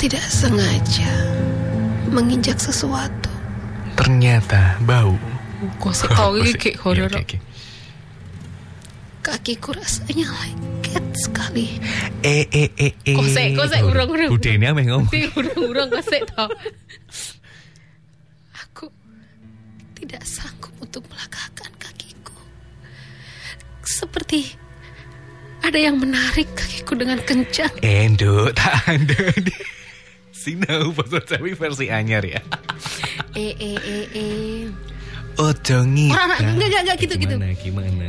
[0.00, 1.12] tidak sengaja
[2.08, 3.28] menginjak sesuatu.
[4.00, 5.12] Ternyata bau.
[5.60, 6.56] Oh, kau ini gosip.
[6.56, 7.12] kayak horor.
[7.12, 7.38] Iya, oke.
[9.20, 11.76] Kakiku rasanya lengket sekali.
[12.24, 13.12] Eh eh eh eh.
[13.12, 14.32] Kosek, kosek, urung, urung.
[14.32, 15.12] Bude ini ame ngomong.
[15.36, 16.48] Urung-urung kesek tau.
[18.56, 18.88] Aku
[20.00, 22.40] tidak sanggup untuk melangkahkan kakiku.
[23.84, 24.56] Seperti
[25.60, 27.76] ada yang menarik kakiku dengan kencang.
[27.84, 29.28] Endo tak ada.
[30.40, 32.40] Sinau bahasa Jawi versi anyar ya.
[33.36, 34.60] Eh eh eh eh.
[35.36, 36.16] Ojo ngita.
[36.16, 37.34] Orang- enggak, enggak, enggak, gitu, gitu.
[37.36, 38.08] Gimana gimana?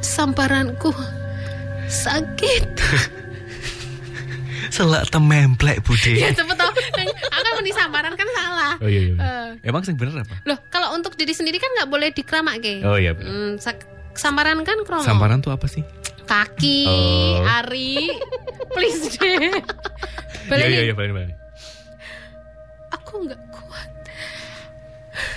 [0.00, 0.90] Samparanku
[1.86, 2.66] sakit.
[4.66, 6.16] Selak tememplek bude.
[6.16, 6.72] ya cepet tau.
[7.30, 8.74] Akan meni samaran kan salah.
[8.80, 9.14] Oh iya iya.
[9.14, 9.48] Eh.
[9.62, 10.42] Emang sing bener apa?
[10.42, 12.82] Loh, kalau untuk diri sendiri kan nggak boleh dikeramak ke.
[12.82, 13.30] Oh iya bener.
[13.30, 13.52] Hmm,
[14.12, 15.04] samaran kan kromo.
[15.04, 15.84] Samparan tuh apa sih?
[16.26, 17.46] Kaki, Oh.
[17.46, 18.10] ari,
[18.74, 19.62] please deh.
[20.46, 20.86] Iya Balik iya nih.
[20.86, 21.36] iya balik balik.
[22.94, 23.90] Aku nggak kuat.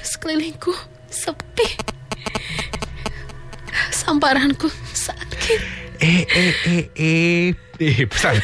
[0.02, 0.74] Sekelilingku
[1.10, 1.68] sepi.
[3.90, 5.62] Samparanku sakit.
[6.00, 7.48] Eh eh eh eh
[7.80, 8.38] eh pesan.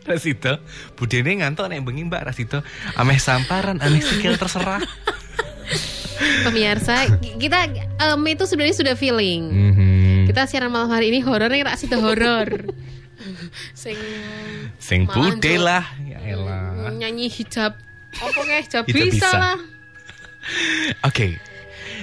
[0.00, 0.58] Rasito,
[0.96, 2.64] budene ngantuk nek bengi Mbak Rasito.
[2.96, 4.82] Ameh samparan, ameh sikil terserah.
[6.40, 9.42] Pemirsa, kita em, itu sebenarnya sudah feeling.
[9.46, 10.24] Mhm.
[10.26, 12.48] Kita siaran malam hari ini horor yang rak situ horor.
[13.74, 13.96] Sing
[14.80, 15.62] Sing bude Cuk.
[15.62, 16.90] lah, ya elah.
[16.92, 17.76] nyanyi hijab.
[18.10, 19.30] Apa kayak hijab Hijab bisa, bisa.
[19.32, 19.58] lah.
[21.04, 21.38] Oke.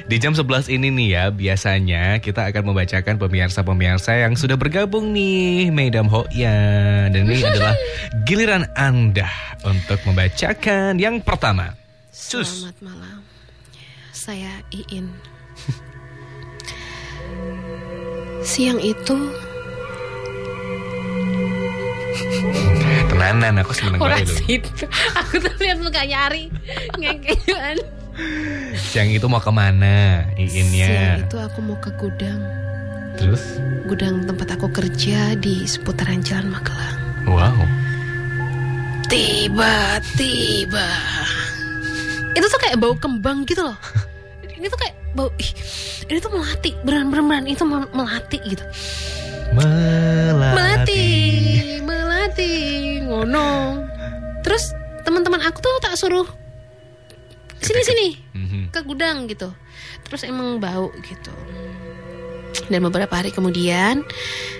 [0.07, 5.67] Di jam 11 ini nih ya, biasanya kita akan membacakan pemirsa-pemirsa yang sudah bergabung nih,
[5.67, 7.11] Madam Hoya.
[7.11, 7.75] Dan ini adalah
[8.23, 9.27] giliran Anda
[9.67, 11.75] untuk membacakan yang pertama.
[12.07, 12.63] Sus.
[12.63, 13.19] Selamat malam.
[14.15, 15.11] Saya Iin.
[18.47, 19.17] Siang itu
[23.07, 24.35] Tenanan, aku seneng banget itu.
[24.63, 24.85] situ.
[25.15, 26.49] Aku tuh lihat mukanya Ari
[26.95, 27.77] ngengkean.
[28.73, 31.21] Siang itu mau ke mana, Siang Iinnya?
[31.21, 32.41] itu aku mau ke gudang.
[33.17, 36.97] Terus, Gudang tempat aku kerja di seputaran Jalan Magelang.
[37.25, 37.57] wow.
[39.07, 40.89] Tiba-tiba
[42.33, 43.77] itu tuh kayak bau kembang gitu loh.
[44.57, 45.49] Ini tuh kayak bau ih,
[46.05, 48.61] ini tuh melati, beran-beran itu mel- melati gitu.
[49.53, 51.01] Melati, melati,
[53.01, 53.81] ngono.
[54.41, 54.71] Terus
[55.01, 56.27] teman-teman aku tuh tak suruh
[57.57, 58.61] sini sini Mhm.
[58.69, 59.49] ke gudang gitu.
[60.05, 61.33] Terus emang bau gitu.
[62.67, 64.03] Dan beberapa hari kemudian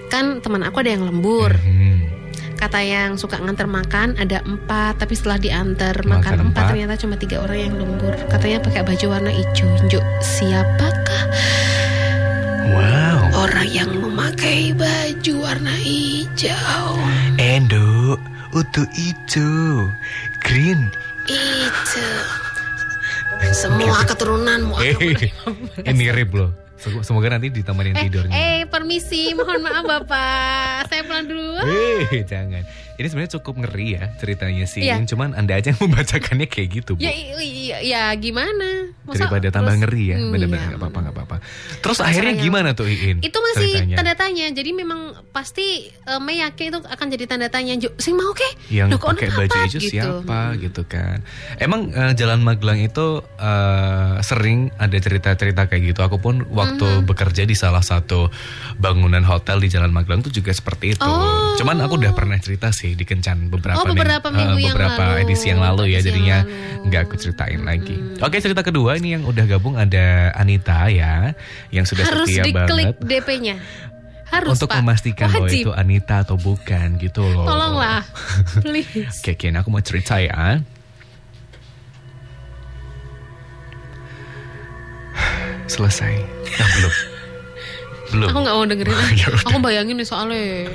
[0.08, 1.54] kan teman aku ada yang lembur.
[1.54, 2.18] Mhm.
[2.58, 6.66] Kata yang suka nganter makan ada empat, tapi setelah diantar Makan makan, empat, empat.
[6.74, 8.18] ternyata cuma tiga orang yang lembur.
[8.34, 9.70] Katanya pakai baju warna hijau.
[10.18, 11.24] Siapakah
[12.68, 13.27] Wow.
[13.48, 17.00] Orang yang memakai baju warna hijau?
[17.38, 18.20] Endo,
[18.52, 19.50] utu itu.
[20.44, 20.92] Green.
[21.28, 22.08] Itu
[23.54, 25.32] semua keturunanmu akan Eh,
[25.84, 26.52] ini mirip loh.
[26.78, 28.34] Semoga nanti ditemenin Eh, tidurnya.
[28.34, 30.86] eh, permisi, mohon maaf Bapak.
[30.88, 31.58] Saya pulang dulu.
[32.06, 32.62] Eh, jangan.
[32.96, 34.82] Ini sebenarnya cukup ngeri ya ceritanya sih.
[34.84, 34.98] Iya.
[35.04, 37.02] Cuman Anda aja yang membacakannya kayak gitu, Bu.
[37.02, 38.94] Ya, i- ya, gimana?
[39.04, 40.18] Masa Daripada tambah terus- ngeri ya.
[40.18, 40.68] Hmm, Bener-bener iya.
[40.68, 41.37] nggak apa-apa, nggak apa-apa.
[41.78, 43.18] Terus Masalahnya- akhirnya gimana tuh Iin?
[43.20, 43.96] Itu masih ceritanya?
[43.96, 44.46] tanda tanya.
[44.50, 45.00] Jadi memang
[45.30, 47.74] pasti eh, Mei yakin itu akan jadi tanda tanya.
[47.98, 48.48] Sing mau ke?
[48.68, 49.90] yang kok pakai baju hijau Gitu.
[49.90, 51.24] siapa gitu kan
[51.58, 53.06] emang eh, Jalan Magelang itu
[53.38, 57.06] eh, sering ada cerita-cerita kayak gitu aku pun waktu Mhm.
[57.06, 58.28] bekerja di salah satu
[58.76, 61.56] bangunan hotel di Jalan Magelang itu juga seperti itu Oh.
[61.56, 65.24] cuman aku udah pernah cerita sih di Kencan beberapa Oh, beberapa minggu yang beberapa lalu.
[65.24, 66.40] edisi yang lalu ya Edisi yang jadinya.
[66.40, 66.86] Hmm.
[66.86, 71.36] nggak aku ceritain lagi oke cerita kedua ini yang udah gabung ada Anita ya
[71.74, 73.56] yang sudah Harus setia diklik banget DP-nya.
[74.28, 74.84] Harus untuk Pak.
[74.84, 75.64] memastikan bahwa Wajib.
[75.64, 78.04] itu Anita atau bukan gitu loh Tolonglah,
[78.64, 79.24] please.
[79.24, 80.60] Oke, aku mau cerita ya.
[85.72, 86.14] Selesai.
[86.60, 87.17] Nah, belum.
[88.08, 88.28] Belum.
[88.30, 88.96] Aku nggak mau dengerin.
[89.18, 89.28] Ya.
[89.34, 90.70] Aku bayangin nih soalnya.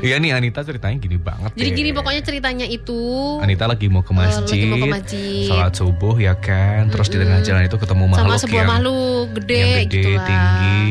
[0.00, 1.76] Iya nih Anita ceritanya gini banget Jadi deh.
[1.76, 3.00] gini pokoknya ceritanya itu.
[3.38, 5.46] Anita lagi mau ke masjid, lagi mau ke masjid.
[5.46, 9.26] sholat subuh ya kan, terus di tengah jalan itu ketemu makhluk sama sebuah yang, makhluk
[9.38, 10.26] gede, yang gede, gitu lah.
[10.26, 10.82] tinggi,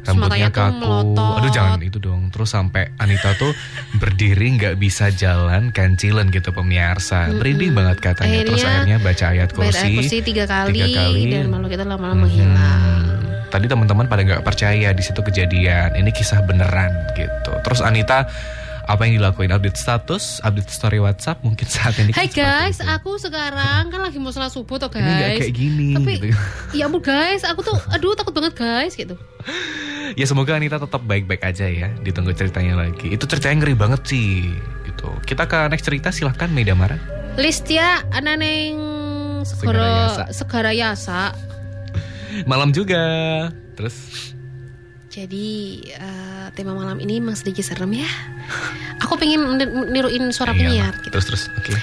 [0.00, 0.78] rambutnya kaku.
[0.78, 1.36] melotot.
[1.40, 2.22] Aduh jangan itu dong.
[2.30, 3.52] Terus sampai Anita tuh
[3.96, 7.28] berdiri nggak bisa jalan kancilan gitu pemirsa.
[7.30, 8.40] Merinding banget katanya.
[8.44, 9.80] terus Akhirnya akhirnya baca ayat kursi.
[9.82, 11.22] air kursi tiga kali, tiga kali.
[11.28, 13.19] dan makhluk itu lama-lama menghilang.
[13.50, 15.98] Tadi teman-teman pada nggak percaya di situ kejadian.
[15.98, 17.52] Ini kisah beneran gitu.
[17.66, 18.30] Terus Anita
[18.86, 19.50] apa yang dilakuin?
[19.50, 22.10] Update status, update story WhatsApp mungkin saat ini.
[22.10, 22.90] kan Hai seperti guys, itu.
[22.90, 25.02] aku sekarang kan lagi mau sholat subuh tuh guys.
[25.02, 25.88] Ini nggak kayak gini.
[25.94, 26.26] Tapi gitu.
[26.78, 29.14] ya ampun guys, aku tuh aduh takut banget guys gitu.
[30.18, 31.90] Ya semoga Anita tetap baik-baik aja ya.
[32.02, 33.14] Ditunggu ceritanya lagi.
[33.14, 34.46] Itu ceritanya ngeri banget sih.
[34.86, 35.06] Gitu.
[35.22, 36.98] Kita ke next cerita silahkan Meida Mara.
[37.38, 38.74] Listia ana neng
[39.46, 40.34] Segarayasa.
[40.34, 41.49] segara segara yasa.
[42.44, 43.02] Malam juga.
[43.74, 43.96] Terus
[45.10, 48.06] Jadi eh, tema malam ini memang sedikit serem ya.
[49.02, 49.58] Aku pengen
[49.90, 51.10] niruin suara Iya, penyiar gitu.
[51.18, 51.42] Terus terus.
[51.58, 51.74] Oke.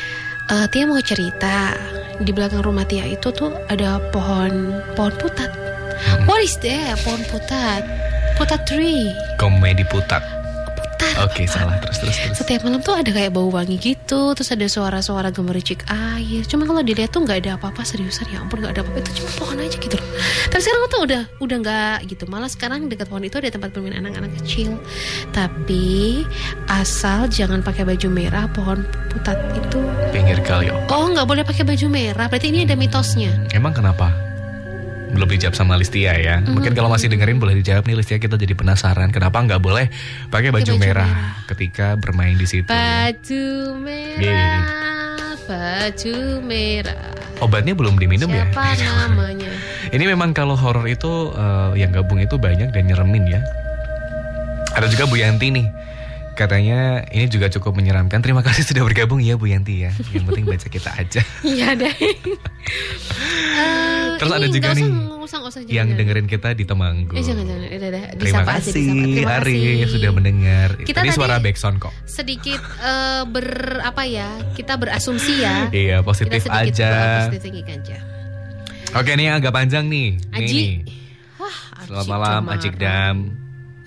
[0.47, 1.75] Eh, Tia mau cerita
[2.23, 5.51] di belakang rumah Tia itu tuh ada pohon pohon putat.
[5.51, 6.23] Hmm.
[6.23, 6.95] What is that?
[7.03, 7.83] Pohon putat.
[8.39, 9.11] Putat tree.
[9.35, 10.23] Komedi putat.
[11.17, 11.81] Oke, salah.
[11.81, 12.35] Terus terus terus.
[12.37, 16.45] Setiap malam tuh ada kayak bau wangi gitu, terus ada suara-suara gemericik air.
[16.45, 19.29] Cuma kalau dilihat tuh nggak ada apa-apa seriusan ya ampun nggak ada apa-apa itu cuma
[19.41, 20.07] pohon aja gitu loh.
[20.53, 22.23] Tapi sekarang tuh udah udah nggak gitu.
[22.29, 24.77] Malah sekarang dekat pohon itu ada tempat bermain anak-anak kecil.
[25.33, 26.21] Tapi
[26.69, 29.81] asal jangan pakai baju merah pohon putat itu.
[30.13, 30.69] Pinggir kali.
[30.69, 30.81] oh.
[30.93, 32.29] Oh nggak boleh pakai baju merah.
[32.29, 33.33] Berarti ini ada mitosnya.
[33.57, 34.26] Emang kenapa?
[35.13, 36.39] Belum dijawab sama Listia ya.
[36.39, 36.53] Mm-hmm.
[36.53, 39.87] Mungkin kalau masih dengerin boleh dijawab nih Listia kita jadi penasaran kenapa nggak boleh
[40.27, 41.47] pakai baju, baju merah, merah.
[41.51, 42.67] ketika bermain di situ.
[42.67, 43.47] Baju
[43.79, 44.67] merah,
[45.47, 47.13] baju merah.
[47.37, 48.49] Obatnya belum diminum ya?
[48.49, 49.51] Siapa namanya?
[49.93, 53.41] Ini memang kalau horor itu eh, yang gabung itu banyak dan nyeremin ya.
[54.75, 55.67] Ada juga Bu Yanti nih.
[56.37, 58.21] Katanya ini juga cukup menyeramkan.
[58.21, 59.91] Terima kasih sudah bergabung ya Bu Yanti ya.
[60.13, 61.21] Yang penting baca kita aja.
[61.47, 61.95] Iya deh.
[63.57, 64.87] Eh, Terus ada juga nih
[65.21, 67.13] usah, usah, yang dengerin kita di Temanggung.
[67.13, 68.03] Eh jangan jangan, udah, udah.
[68.15, 68.73] Terima kasih.
[68.73, 69.91] Terima Ari kasih.
[69.91, 70.69] sudah mendengar.
[70.79, 71.93] Kita Tadi tadi- suara backsound kok.
[72.03, 73.47] Sedikit eh, ber
[73.81, 74.29] apa ya?
[74.53, 75.67] Kita berasumsi ya.
[75.69, 76.91] Iya Kita positif sedikit aja.
[77.27, 77.97] positif aja.
[78.95, 80.15] Oke nih agak panjang nih.
[80.31, 80.47] Aji.
[80.47, 80.71] nih.
[81.37, 81.55] Wah,
[81.85, 82.55] Selamat Aji malam Damara.
[82.55, 83.17] Ajik Dam.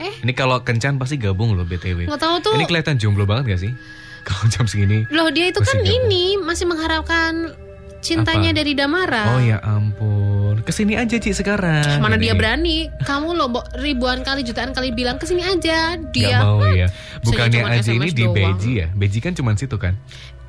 [0.01, 0.15] Eh?
[0.25, 2.09] Ini kalau kencan pasti gabung loh BTW.
[2.09, 2.53] Nggak tahu tuh.
[2.57, 3.73] Ini kelihatan jomblo banget gak sih?
[4.29, 5.09] Kalau jam segini.
[5.09, 5.89] Loh dia itu kan gabung.
[5.89, 7.57] ini masih mengharapkan
[8.01, 8.59] cintanya Apa?
[8.59, 9.25] dari Damara.
[9.33, 10.61] Oh ya ampun.
[10.61, 12.01] Ke sini aja Ci sekarang.
[12.01, 12.25] Mana Gini.
[12.27, 12.79] dia berani?
[13.01, 15.95] Kamu loh ribuan kali jutaan kali bilang ke sini aja.
[15.95, 16.89] Gak Dia mau ya.
[17.25, 18.25] Bukannya aja ini di.
[18.25, 18.89] Beji ya?
[18.91, 19.97] Beji kan cuma situ kan?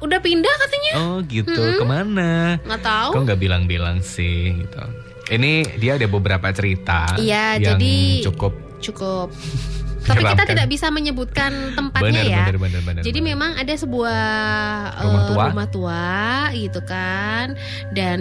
[0.02, 0.94] udah pindah katanya.
[0.98, 1.54] Oh gitu.
[1.54, 2.58] Ke mana?
[2.66, 3.10] Nggak tahu.
[3.14, 4.82] Kok nggak bilang-bilang sih gitu.
[5.30, 9.30] Ini dia ada beberapa cerita Iya, yang jadi- cukup Cukup.
[10.02, 12.38] Tapi kita tidak bisa menyebutkan tempatnya benar, ya.
[12.44, 13.30] benar, benar, benar, Jadi benar.
[13.34, 14.22] memang ada sebuah
[14.92, 15.44] eh, Rumah tua.
[15.54, 16.10] rumah tua
[16.52, 17.54] gitu kan
[17.94, 18.20] dan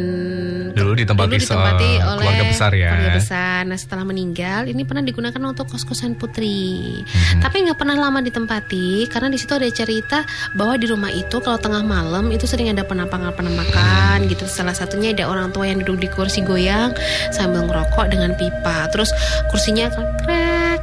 [0.76, 2.90] Dulu ditempati dulu ditempati oleh keluarga besar ya.
[2.92, 3.60] keluarga besar.
[3.64, 7.00] Nah setelah meninggal ini pernah digunakan untuk kos-kosan putri.
[7.00, 7.40] Mhm.
[7.40, 10.18] Tapi nggak pernah lama ditempati karena di situ ada cerita
[10.52, 14.44] bahwa di rumah itu kalau tengah malam itu sering ada penampakan-penampakan gitu.
[14.44, 16.92] Salah satunya ada orang tua yang duduk di kursi goyang
[17.32, 18.90] sambil ngerokok dengan pipa.
[18.92, 19.10] Terus
[19.48, 19.88] kursinya
[20.22, 20.80] krek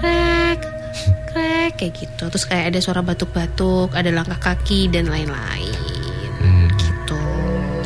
[0.00, 0.60] krek
[1.30, 2.24] krek kayak gitu.
[2.32, 5.76] Terus kayak ada suara batuk-batuk, ada langkah kaki dan lain-lain.
[6.40, 6.66] Hmm.
[6.74, 7.18] Gitu.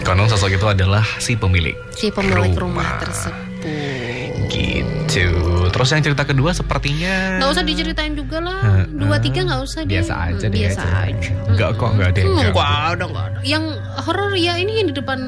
[0.06, 1.74] Konon sosok itu adalah si pemilik.
[1.92, 2.62] Si pemilik Rumah.
[2.62, 3.44] rumah, tersebut.
[4.48, 5.26] Gitu.
[5.74, 8.86] Terus yang cerita kedua sepertinya Nggak usah diceritain juga lah.
[8.86, 9.98] Dua tiga nggak usah deh.
[9.98, 10.58] biasa aja deh.
[10.62, 11.30] Biasa aja.
[11.50, 12.60] Enggak kok, enggak ada ganggu.
[12.62, 13.38] ada, enggak ada.
[13.42, 13.64] Yang
[14.06, 15.18] horor ya ini yang di depan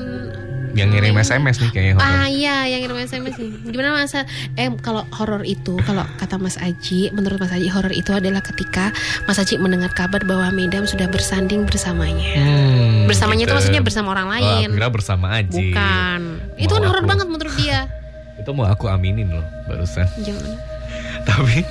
[0.77, 2.05] Yang ngirim SMS nih kayaknya horor.
[2.07, 3.51] Ah iya, yang ngirim SMS nih.
[3.67, 8.13] Gimana masa eh kalau horor itu kalau kata Mas Aji, menurut Mas Aji horor itu
[8.13, 8.93] adalah ketika
[9.25, 12.37] Mas Aji mendengar kabar bahwa Medam sudah bersanding bersamanya.
[12.37, 13.57] Hmm, Bersamanya itu gitu.
[13.57, 14.69] maksudnya bersama orang Oh, lain.
[14.69, 15.49] aku kira bersama aja.
[15.51, 16.21] Bukan.
[16.57, 17.89] Itu kan Mau horor banget menurut dia.
[18.37, 20.05] Itu mau aku aminin loh barusan.
[20.21, 20.53] Jangan.
[21.25, 21.65] tapi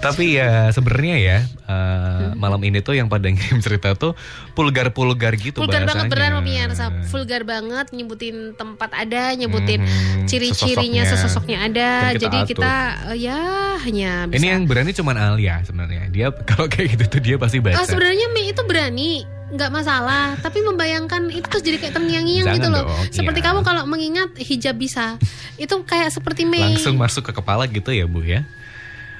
[0.00, 1.70] tapi ya sebenarnya ya Hmm.
[1.70, 4.18] uh, malam ini tuh yang pada ngirim cerita tuh
[4.52, 6.10] pulgar-pulgar gitu Vulgar banget bahasanya.
[6.10, 6.84] beneran pemirsa.
[7.06, 11.04] Vulgar banget nyebutin tempat ada, nyebutin Mhm, ciri-cirinya, sesosoknya.
[11.06, 11.88] sesosoknya ada.
[11.88, 12.48] Kan kita Jadi atur.
[12.48, 12.72] kita
[13.06, 13.38] eh, ya
[13.78, 14.36] hanya bisa.
[14.36, 16.02] Ini yang berani cuman Alia sebenarnya.
[16.08, 17.76] Dia kalau kayak gitu tuh dia pasti baca.
[17.76, 19.12] Ah, sebenarnya Mei itu berani,
[19.48, 20.34] nggak masalah.
[20.36, 22.82] Tapi membayangkan itu terus jadi kayak terngiang-ngiang gitu loh.
[22.84, 23.46] dong, Seperti iya.
[23.46, 25.14] kamu kalau mengingat hijab bisa,
[25.54, 26.66] itu kayak seperti Mei.
[26.66, 28.42] Langsung masuk ke kepala gitu ya Bu ya.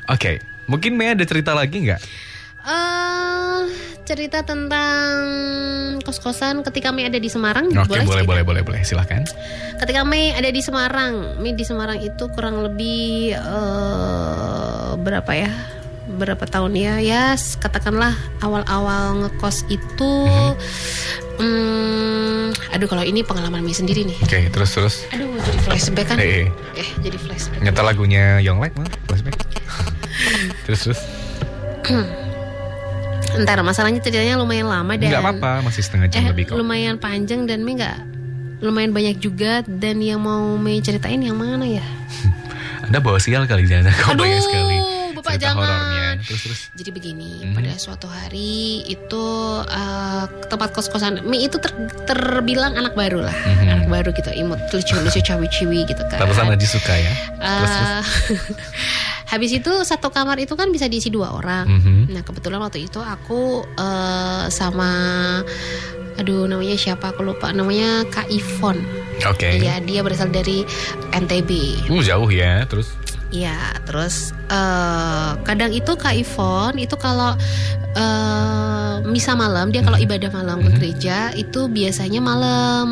[0.06, 2.02] Oke, mungkin Mei ada cerita lagi nggak?
[2.60, 3.62] eh
[4.10, 5.14] cerita tentang
[6.02, 7.70] kos-kosan ketika Mei ada di Semarang.
[7.70, 8.26] Oke, boleh, cerita?
[8.26, 8.80] boleh, boleh, boleh.
[8.82, 9.22] Silahkan.
[9.78, 15.50] Ketika Mei ada di Semarang, Mei di Semarang itu kurang lebih eh, berapa ya?
[16.10, 16.98] Berapa tahun ya?
[16.98, 20.12] Ya, katakanlah awal-awal ngekos itu.
[21.38, 24.18] Hmm, aduh, kalau ini pengalaman Mei sendiri nih.
[24.26, 24.94] Oke, terus terus.
[25.14, 26.18] Aduh, jadi flashback kan?
[26.18, 26.82] Eh, eh.
[26.82, 27.62] Eh, jadi flashback.
[27.62, 29.38] Nyata lagunya Yonglek mah, flashback.
[30.64, 31.00] terus terus.
[33.32, 36.56] Ntar masalahnya ceritanya lumayan lama dan Nggak apa-apa, masih setengah jam eh, lebih kok.
[36.56, 37.98] lumayan panjang dan Mei nggak
[38.60, 41.84] lumayan banyak juga dan yang mau Mei ceritain yang mana ya?
[42.84, 44.76] Anda bawa sial kali jangan Aduh, banyak sekali.
[45.12, 45.62] Bapak cerita jangan.
[45.62, 46.06] horornya.
[46.20, 46.60] Terus terus.
[46.72, 47.54] Jadi begini, Mhm.
[47.54, 48.52] pada suatu hari
[48.84, 49.24] itu
[49.62, 53.68] eh, tempat kos-kosan Mi itu ter- terbilang anak baru lah, Mhm.
[53.70, 56.18] anak baru gitu, imut, lucu-lucu, cawi-ciwi gitu kan.
[56.18, 57.12] Tarusan Aji suka ya.
[57.38, 58.08] Terus terus.
[59.30, 62.10] Habis itu satu kamar itu kan bisa diisi dua orang Mhm.
[62.10, 64.90] nah kebetulan waktu itu aku eh, sama
[66.16, 68.82] aduh namanya siapa aku lupa namanya Kak Ivon
[69.22, 69.48] Oke.
[69.54, 70.66] Iya dia berasal dari
[71.10, 71.50] NTB
[71.86, 72.66] Uh, jauh ya.
[72.66, 72.90] Terus
[73.30, 73.54] Iya,
[73.86, 77.38] terus eh, kadang itu Kak Ivon itu kalau
[77.94, 80.76] eh, misa malam dia kalau ibadah malam ke Mhm.
[80.76, 82.88] gereja itu biasanya malam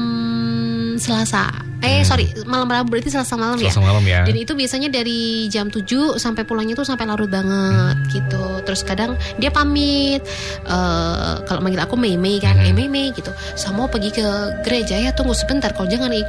[0.94, 1.50] Selasa.
[1.78, 2.06] Eh Hmm.
[2.06, 3.70] sorry malam Rabu berarti Selasa malam ya.
[3.70, 4.26] Selasa malam ya.
[4.26, 8.10] Dan itu biasanya dari jam 7 sampai pulangnya tuh sampai larut banget Hmm.
[8.10, 8.44] gitu.
[8.66, 10.18] Terus kadang dia pamit
[10.64, 12.66] eh, kalau manggil aku Mei Mei kan, Hmm.
[12.66, 13.30] eh Mei Mei gitu.
[13.54, 14.26] Saya mau pergi ke
[14.62, 16.24] gereja ya tunggu sebentar kalau jangan eh,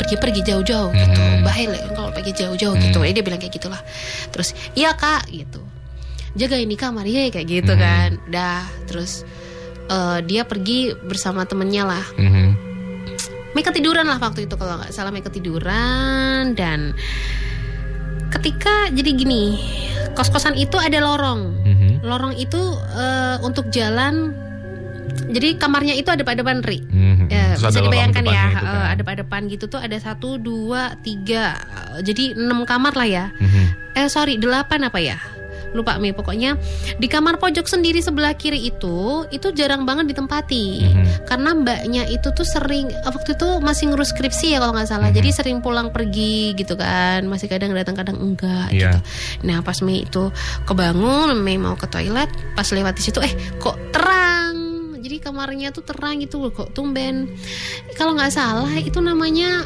[0.00, 1.20] pergi-pergi jauh-jauh gitu.
[1.20, 1.44] Hmm.
[1.44, 2.84] Bahaya lah kalau pergi jauh-jauh Hmm.
[2.88, 2.98] gitu.
[3.04, 3.80] Eh, dia bilang kayak gitulah.
[4.32, 5.60] Terus iya Kak gitu.
[6.32, 7.82] Jaga ini kamar ya kayak gitu Hmm.
[7.82, 8.10] kan.
[8.26, 9.28] Dah terus
[9.90, 12.04] eh, dia pergi bersama temennya lah.
[12.16, 12.69] Mhm.
[13.50, 16.94] Mei ketiduran lah waktu itu kalau nggak salah Mei ketiduran dan
[18.30, 19.58] ketika jadi gini
[20.12, 21.90] kos-kosan itu ada lorong Mhm.
[22.00, 22.60] lorong itu
[22.92, 24.30] eh, untuk jalan
[25.26, 27.26] jadi kamarnya itu ada pada depan ri Mhm.
[27.26, 28.86] ya, Terus bisa dibayangkan ya itu eh, kan.
[28.88, 33.24] ada pada depan gitu tuh ada satu dua tiga eh, jadi enam kamar lah ya
[33.34, 33.64] Mhm.
[33.92, 35.18] eh sorry delapan apa ya
[35.72, 36.10] lupa mi.
[36.10, 36.58] Pokoknya
[36.96, 40.66] di kamar pojok sendiri sebelah kiri itu itu jarang banget ditempati.
[40.90, 41.06] Mhm.
[41.26, 45.08] karena mbaknya itu tuh sering waktu itu masih ngurus skripsi ya kalau nggak salah.
[45.10, 45.16] Mhm.
[45.16, 47.22] jadi sering pulang pergi gitu kan.
[47.26, 48.98] Masih kadang datang kadang enggak Iya.
[48.98, 48.98] gitu.
[49.46, 50.28] Nah pas Mei itu
[50.64, 54.56] kebangun Mei mau ke toilet pas lewat di situ eh kok terang?
[55.00, 57.30] Jadi kamarnya tuh terang gitu kok tumben.
[57.96, 59.64] Kalau nggak salah itu namanya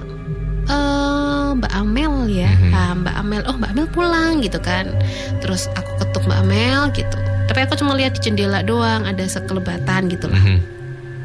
[0.66, 2.70] eh Mbak Amel ya Mhm.
[2.70, 4.90] Ah, Mbak Amel oh Mbak Amel pulang gitu kan
[5.38, 10.08] terus aku ketuk Mbak Amel gitu tapi aku cuma lihat di jendela doang ada sekelebatan
[10.08, 10.58] gitu lah Mhm.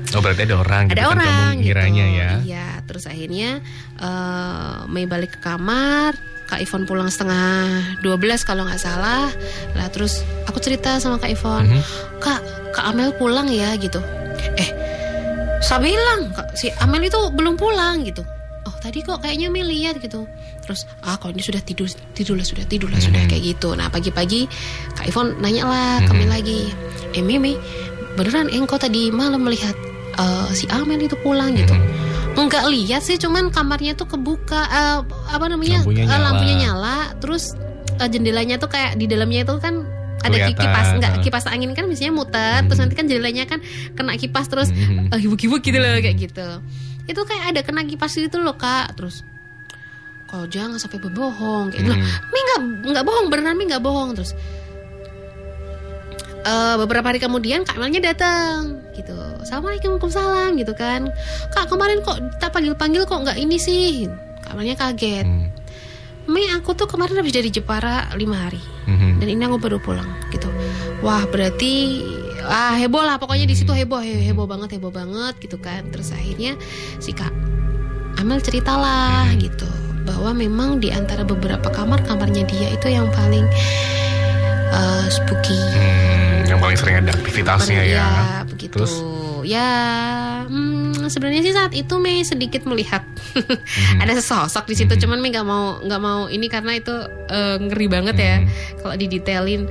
[0.10, 2.18] Oh berarti ada orang ada gitu kan orang kamu ngiranya gitu.
[2.18, 2.30] ya.
[2.42, 3.50] Iya, terus akhirnya
[3.96, 7.70] eh Mei balik ke kamar, Kak Ivon pulang setengah
[8.02, 9.30] 12 kalau nggak salah.
[9.78, 11.82] Lah terus aku cerita sama Kak Ivon, Mhm.
[12.18, 12.42] "Kak,
[12.74, 14.02] Kak Amel pulang ya?" gitu.
[14.58, 14.70] Eh,
[15.62, 18.26] saya bilang, Kak, si Amel itu belum pulang gitu.
[18.70, 20.30] Oh, tadi kok kayaknya Mei lihat gitu.
[20.62, 23.30] Terus, ah kalau ini sudah tidur, tidurlah sudah, tidurlah sudah Mhm.
[23.34, 23.74] kayak gitu.
[23.74, 24.46] Nah, pagi-pagi
[24.94, 26.32] Kak Ivon nanya lah ke Mei Mhm.
[26.32, 26.62] lagi.
[27.12, 27.58] Eh, Mei, Mei,
[28.14, 29.74] beneran engkau tadi malam melihat
[30.12, 31.72] eh, si Amel itu pulang gitu?
[31.72, 32.38] Mhm.
[32.38, 36.24] Enggak lihat sih, cuman kamarnya tuh kebuka, eh, apa namanya, Lampunya eh, nyala.
[36.30, 37.56] lampunya nyala, terus
[37.96, 39.82] eh, jendelanya tuh kayak di dalamnya itu kan
[40.20, 42.66] ada Kelihatan, kipas, enggak kipas angin kan biasanya muter, Mhm.
[42.68, 43.60] terus nanti kan jendelanya kan
[43.94, 45.10] kena kipas terus Mhm.
[45.10, 46.48] eh, hibuk-hibuk gitu loh kayak gitu.
[47.10, 49.26] Itu kayak ada kena kipas gitu loh kak, terus
[50.30, 51.96] kalau jangan sampai berbohong kayak gitu.
[51.98, 52.06] Mhm.
[52.30, 52.60] Mi nggak
[52.94, 54.38] nggak bohong beneran Mi nggak bohong terus
[56.40, 61.10] eh, beberapa hari kemudian Kak Melnya datang gitu Assalamualaikum Waalaikumsalam gitu kan
[61.52, 64.06] Kak kemarin kok tak panggil-panggil kok nggak ini sih
[64.46, 65.48] Kak Melnya kaget Mhm.
[66.30, 69.18] Mei aku tuh kemarin habis dari Jepara lima hari Mhm.
[69.18, 70.46] dan ini aku baru pulang gitu
[71.02, 72.06] wah berarti
[72.42, 76.10] ah heboh lah pokoknya di situ heboh he- heboh banget heboh banget gitu kan terus
[76.10, 76.56] akhirnya
[76.98, 77.32] si kak
[78.16, 79.40] Amel ceritalah Mhm.
[79.42, 79.70] gitu
[80.04, 83.46] bahwa memang di antara beberapa kamar kamarnya dia itu yang paling
[84.70, 87.86] eh, spooky Hmm, yang paling sering ada aktivitasnya ya.
[87.86, 88.10] iya,
[88.46, 88.94] begitu Terus?
[89.42, 90.29] ya hmm,
[91.10, 93.04] sebenarnya sih saat itu Mei sedikit melihat
[93.36, 94.00] Mhm.
[94.00, 95.02] ada sesosok di situ Mhm.
[95.02, 96.94] cuman Mei nggak mau nggak mau ini karena itu
[97.28, 98.48] eh, ngeri banget ya Mhm.
[98.80, 99.62] kalau didetailin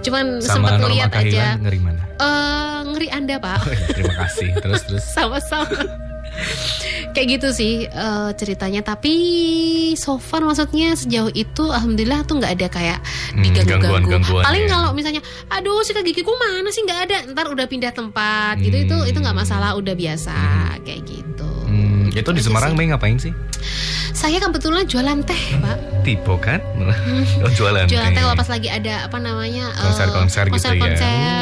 [0.00, 2.02] cuman sempat ngeliat aja ngeri mana?
[2.16, 4.48] eh ngeri anda pak Oh, iya, terima kasih.
[4.56, 5.04] Terus terus.
[5.16, 5.68] sama-sama
[7.10, 8.82] kayak gitu sih eh, ceritanya.
[8.82, 9.12] Tapi
[9.94, 12.98] so far maksudnya sejauh itu alhamdulillah tuh nggak ada kayak
[13.32, 13.84] Hmm, diganggu-ganggu.
[14.06, 14.70] gangguan-gangguan paling ya.
[14.70, 16.82] kalau misalnya aduh sikat gigiku mana sih?
[16.82, 17.16] Nggak ada.
[17.28, 18.56] Ntar udah pindah tempat.
[18.58, 19.74] Gitu itu itu nggak masalah.
[19.74, 20.36] Udah biasa
[20.82, 21.50] kayak gitu.
[21.64, 22.76] Hmm, itu di Semarang sih.
[22.76, 23.32] Mei ngapain sih?
[24.16, 26.62] saya kebetulan jualan teh pak tipe kan
[27.42, 31.34] oh, jualan jualan teh pas lagi ada apa namanya konser konser gitu ya konser saya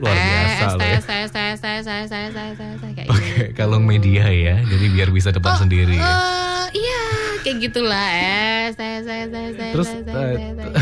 [0.00, 4.86] luar biasa tes tes tes tes tes tes tes kayak okay, kalau media ya jadi
[4.88, 6.08] biar bisa depan oh, sendiri ya.
[6.08, 7.04] uh, iya
[7.44, 10.72] kayak gitulah eh saya saya saya saya terus saya, saya, saya,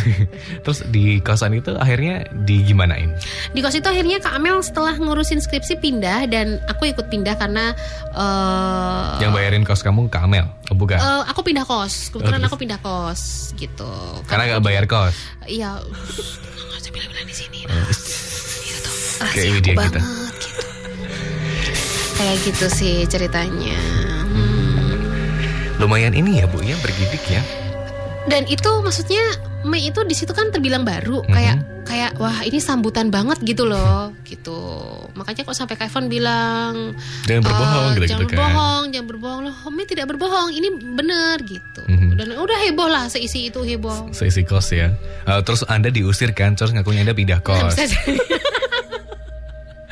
[0.65, 3.13] terus di kosan itu akhirnya digimanain
[3.53, 7.75] di kos itu akhirnya kak Amel setelah ngurusin skripsi pindah dan aku ikut pindah karena
[8.17, 10.97] uh, yang bayarin kos kamu kak Amel Oh, bukan?
[10.97, 12.51] eh, aku pindah kos kebetulan Oh, terus?
[12.51, 13.23] aku pindah kos
[13.55, 13.91] gitu
[14.25, 15.13] Karena gak bayar kos.
[15.45, 17.89] iya nggak usah bilang-bilang di sini Oh,
[18.63, 18.91] gitu
[19.31, 20.01] Kayak banget kita.
[20.41, 20.65] gitu
[22.15, 23.77] kayak gitu sih ceritanya
[24.25, 24.97] Hmm.
[25.77, 27.43] Lumayan ini ya Bu ya bergidik ya.
[28.25, 29.21] dan itu maksudnya
[29.65, 31.31] Mei itu di situ kan terbilang baru Mhm.
[31.31, 34.57] kayak kayak wah ini sambutan banget gitu loh gitu
[35.13, 38.39] makanya kok sampai Kak Evan bilang Jangan berbohong eh, gitu, jangan gitu kan.
[38.39, 42.09] berbohong jangan berbohong loh Mei tidak berbohong ini bener gitu Mhm.
[42.15, 44.93] dan udah heboh lah seisi itu heboh Seisi kos ya.
[45.23, 47.77] Eh, terus Anda diusir kan, terus ngakunya Anda pindah kos.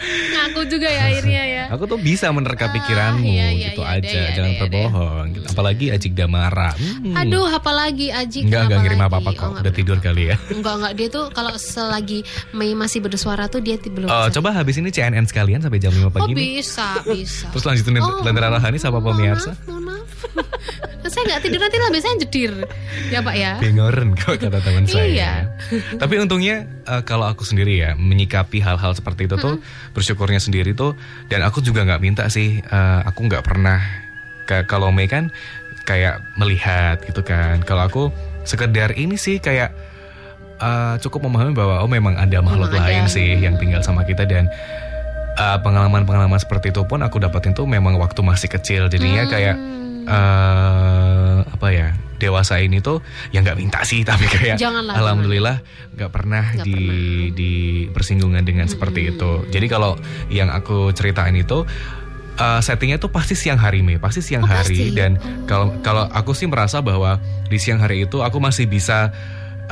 [0.02, 3.96] ngaku juga ya akhirnya ya Aku tuh bisa menerka Ah, pikiranmu iya, iya, gitu iya,
[3.96, 4.62] aja, iya, ada, jangan iya, ada.
[4.66, 5.24] berbohong.
[5.32, 5.46] Gitu.
[5.48, 6.70] Apalagi Ajik Damara.
[6.74, 7.14] Hmm.
[7.14, 9.48] aduh apalagi Aji Enggak, enggak ngirim apa-apa Oh, kok.
[9.48, 10.36] nggak Udah tidur kali ya.
[10.48, 12.20] Enggak enggak dia tuh kalau selagi
[12.52, 14.34] Mei masih bersuara tuh dia belum Oh, bisa.
[14.36, 16.32] coba habis ini CNN sekalian sampai jam 5 Oh pagi.
[16.32, 16.60] nih.
[16.60, 17.48] bisa bisa.
[17.50, 19.52] Terus lanjutin Oh, Lentera Rohani sama pemirsa.
[19.52, 20.08] maaf, Mohon maaf.
[21.12, 22.52] saya nggak tidur nanti lah biasanya jedir.
[23.08, 23.52] Ya Pak ya.
[23.58, 25.04] Bengoren kalau kata teman saya.
[25.04, 25.32] Iya.
[25.94, 29.60] Tapi untungnya eh, kalau aku sendiri ya menyikapi hal-hal seperti itu tuh
[29.92, 30.96] bersyukurnya sendiri tuh
[31.28, 33.78] dan aku juga nggak minta sih eh, aku nggak pernah
[34.44, 35.30] kayak kalau Mei kan
[35.82, 37.62] kayak melihat gitu kan.
[37.62, 38.02] Kalau aku
[38.42, 39.70] sekedar ini sih kayak
[40.58, 43.14] eh, cukup memahami bahwa oh memang ada makhluk Memang lain ada.
[43.14, 44.46] sih yang tinggal sama kita dan
[45.38, 49.56] eh, pengalaman-pengalaman seperti itu pun aku dapatin tuh memang waktu masih kecil jadinya kayak
[50.02, 50.10] Hmm.
[50.10, 53.02] eh apa ya dewasa ini tuh
[53.34, 55.56] yang nggak minta sih tapi kayak Janganlah, alhamdulillah
[55.98, 56.78] nggak pernah Nggak di
[57.34, 57.52] di
[57.90, 59.42] bersinggungan dengan seperti itu.
[59.50, 59.98] Jadi kalau
[60.30, 61.66] yang aku ceritain itu
[62.32, 64.94] eh, settingnya tuh pasti siang hari Mei pasti siang Oh, hari pasti.
[64.94, 69.10] dan kalau kalau aku sih merasa bahwa di siang hari itu aku masih bisa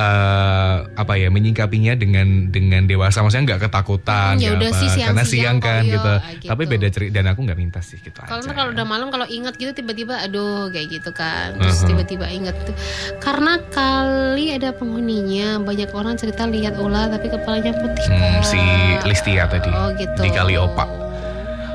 [0.00, 5.06] eh, apa ya menyingkapinya dengan dengan dewasa maksudnya nggak ketakutan Hmm, ya udah sih, siang-siang
[5.12, 6.12] karena siang kok, kan iya, gitu.
[6.40, 6.48] gitu.
[6.48, 9.54] tapi beda cerita dan aku nggak minta sih gitu Kalau kalau udah malam kalau ingat
[9.54, 11.52] gitu tiba-tiba aduh kayak gitu kan.
[11.54, 12.74] Terus tiba-tiba ingat tuh.
[13.18, 18.06] Karena kali ada penghuninya banyak orang cerita lihat ular tapi kepalanya putih.
[18.08, 18.60] Hmm, si
[19.04, 20.20] Listia tadi Oh gitu.
[20.22, 20.54] di Kali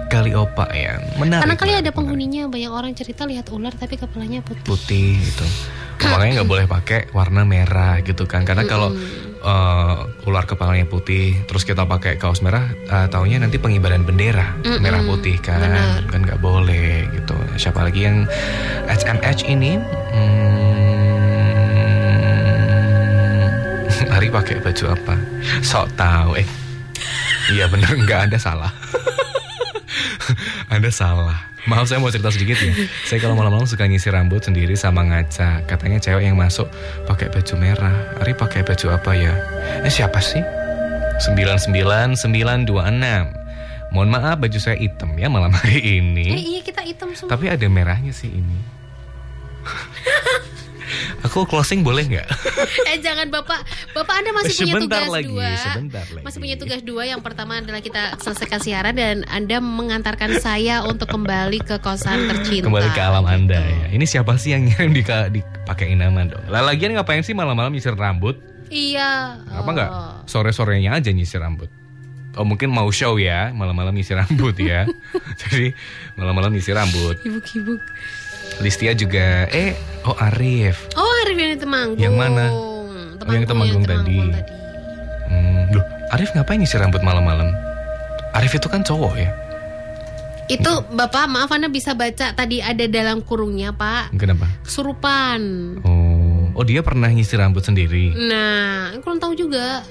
[0.05, 0.11] Opa.
[0.11, 1.01] Kali opak ya.
[1.15, 1.95] Menarik Karena kali menarik, ada menarik.
[1.97, 4.61] penghuninya banyak orang cerita lihat ular tapi kepalanya putih.
[4.63, 5.45] putih gitu.
[5.97, 8.43] Makanya nggak boleh pakai warna merah gitu kan.
[8.43, 8.93] Karena kalau
[9.41, 14.77] eh, ular kepalanya putih terus kita pakai kaos merah eh, taunya nanti pengibaran bendera Mm-mm,
[14.79, 15.59] merah putih kan.
[15.59, 16.05] Benar.
[16.05, 17.33] kan nggak boleh gitu.
[17.55, 18.29] Siapa lagi yang
[18.85, 19.81] HMH ini?
[22.95, 25.15] Hmm, Ari pakai baju apa?
[25.61, 26.47] Sok tahu eh.
[27.47, 28.73] Iya bener nggak ada salah
[30.73, 31.37] anda salah.
[31.65, 32.73] Maaf saya mau cerita sedikit ya.
[33.03, 35.65] Saya kalau malam-malam suka nyisir rambut sendiri sama ngaca.
[35.65, 36.69] Katanya cewek yang masuk
[37.09, 37.95] pakai baju merah.
[38.21, 39.33] Ari pakai baju apa ya?
[39.81, 40.45] Eh siapa sih?
[41.25, 42.69] 99926.
[43.89, 46.37] Mohon maaf baju saya hitam ya malam hari Eh ini.
[46.37, 47.33] iya kita hitam semua.
[47.33, 48.57] Tapi ada merahnya sih ini.
[51.25, 52.27] Aku closing boleh nggak?
[52.91, 55.49] eh jangan bapak, bapak anda masih punya Sebentar tugas lagi, dua.
[55.57, 56.25] sebentar lagi.
[56.25, 57.03] Masih punya tugas dua.
[57.09, 62.69] Yang pertama adalah kita selesaikan siaran dan anda mengantarkan saya untuk kembali ke kosan tercinta.
[62.69, 63.81] Kembali ke alam anda gitu.
[63.81, 63.87] ya.
[63.95, 66.45] Ini siapa sih yang ngirim di dipakein nama dong?
[66.47, 68.37] Lah lagian ngapain sih malam-malam nyisir rambut?
[68.69, 69.41] Iya.
[69.49, 70.15] Apa nggak oh.
[70.29, 71.69] sore-sorenya aja nyisir rambut?
[72.35, 74.83] Oh mungkin mau show ya malam-malam nyisir rambut ya.
[75.41, 75.71] Jadi
[76.19, 77.15] malam-malam nyisir rambut.
[77.23, 77.79] Hibuk-hibuk.
[78.63, 79.49] Listia juga.
[79.51, 79.75] Eh,
[80.07, 80.87] oh Arif.
[80.95, 81.99] Oh Arif yang di Temanggung.
[81.99, 82.45] Yang mana?
[82.47, 84.19] Temanggung, Oh, yang Temanggung tadi.
[85.25, 87.49] Hmm, loh, Arif ngapain nyisir rambut malam-malam?
[88.35, 89.29] Arif itu kan cowok ya.
[90.45, 94.13] Itu bapak maaf anda bisa baca tadi ada dalam kurungnya pak.
[94.13, 94.45] Kenapa?
[94.61, 95.41] Kesurupan.
[95.81, 98.13] Oh, oh dia pernah nyisir rambut sendiri.
[98.13, 99.81] Nah, kurang tahu juga.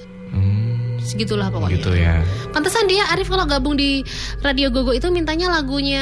[1.05, 1.77] Segitulah pokoknya.
[1.77, 2.25] gitu ya.
[2.49, 4.01] Pantesan dia Arif kalau gabung di
[4.41, 6.01] Radio Gogo itu mintanya lagunya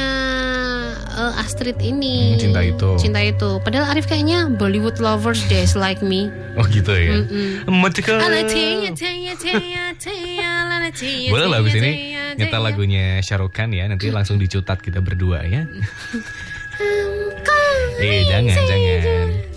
[1.12, 2.34] eh, Astrid ini.
[2.34, 2.90] Hmm, Cinta Itu.
[2.96, 3.60] Cinta itu.
[3.60, 6.32] Padahal Arif kayaknya Bollywood lovers days like me.
[6.56, 7.20] Oh gitu ya.
[10.66, 11.92] Lala tiya, Boleh lah abis ini
[12.38, 15.66] nyetel lagunya Syarukan ya Nanti langsung dicutat kita berdua ya
[18.02, 19.53] Eh jangan jangan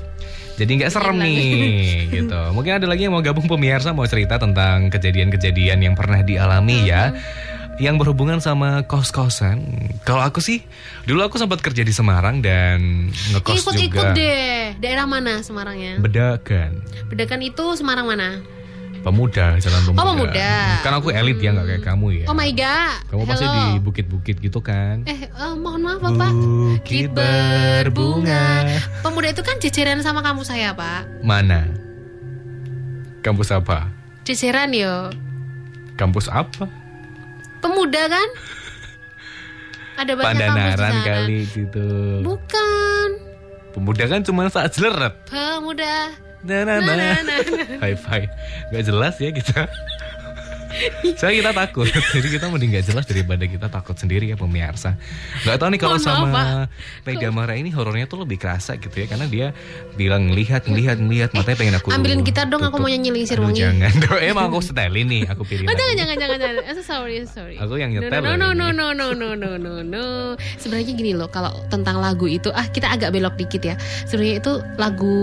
[0.58, 1.46] jadi nggak serem nih
[2.18, 2.42] gitu.
[2.52, 7.14] Mungkin ada lagi yang mau gabung pemirsa mau cerita tentang kejadian-kejadian yang pernah dialami ya
[7.78, 9.62] yang berhubungan sama kos-kosan.
[10.02, 10.66] Kalau aku sih
[11.06, 14.18] dulu aku sempat kerja di Semarang dan ngekos Ikut-ikut juga.
[14.18, 14.74] deh.
[14.82, 16.02] Daerah mana Semarangnya?
[16.02, 16.82] Bedakan.
[17.06, 18.42] Bedakan itu Semarang mana?
[19.08, 20.04] Pemuda, jalan pemuda.
[20.04, 20.52] Oh, Pemuda.
[20.84, 22.26] Kan aku elit ya nggak kayak kamu ya.
[22.28, 23.00] Oh my god.
[23.08, 23.56] Kamu pasti Hello.
[23.56, 25.08] di bukit-bukit gitu kan.
[25.08, 26.36] Eh, eh, mohon maaf Bapak.
[26.36, 28.68] Bukit berbunga.
[29.00, 31.24] Pemuda itu kan jejeran sama kamu saya, Pak.
[31.24, 31.72] Mana?
[33.24, 33.88] Kampus apa?
[34.28, 35.08] Jejeran yo.
[35.96, 36.68] Kampus apa?
[37.64, 38.28] Pemuda kan?
[40.04, 41.88] Ada banyak Pandanaran kali gitu.
[42.28, 43.08] Bukan.
[43.72, 45.16] Pemuda kan cuma saat jeleret.
[45.32, 46.27] Pemuda.
[46.48, 47.12] Nah, nah, Nah.
[47.84, 48.32] High five.
[48.72, 49.68] Gak jelas ya kita.
[51.20, 51.88] Soalnya kita takut.
[52.16, 54.96] Jadi kita mending gak jelas daripada kita takut sendiri ya pemirsa.
[55.44, 56.70] Gak tahu nih kalau sama.
[57.04, 59.48] Maida Mara ini horornya tuh lebih kerasa gitu ya karena dia
[60.00, 63.62] bilang ngelihat ngelihat ngelihat matanya pengen aku ambilin gitar dong, aku mau nyanyi Aduh, Wangi.
[63.66, 63.92] Jangan.
[64.22, 65.66] Emang aku setelin nih, aku pilih.
[65.68, 66.64] Oh, jangan, jangan, jangan, jangan.
[66.70, 67.56] I'm sorry, sorry.
[67.58, 68.60] Aku yang nyetel no, no, ini.
[68.60, 70.06] no, no, no, no, no, no, no.
[70.62, 73.76] Sebenarnya gini loh, kalau tentang lagu itu, ah kita agak belok dikit ya.
[74.08, 75.18] Sebenarnya itu lagu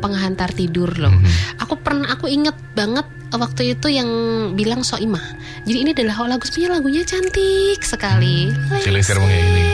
[0.00, 1.12] penghantar tidur loh.
[1.12, 1.60] Mhm.
[1.62, 3.06] Aku pernah, aku inget banget
[3.40, 4.08] waktu itu yang
[4.54, 5.22] bilang Soimah.
[5.64, 8.52] Jadi ini adalah lagu sebenarnya lagunya cantik sekali.
[8.52, 8.80] Hmm,
[9.18, 9.64] Wangi ini.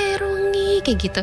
[0.81, 1.23] Kayak gitu.